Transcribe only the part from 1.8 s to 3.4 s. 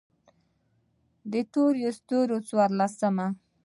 ستوري څوارلسمه: